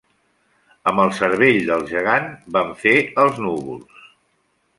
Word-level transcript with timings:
Amb 0.91 1.01
el 1.03 1.13
cervell 1.17 1.59
del 1.67 1.85
gegant 1.91 2.27
van 2.57 2.73
fer 2.83 2.97
els 3.27 3.39
núvols. 3.45 4.03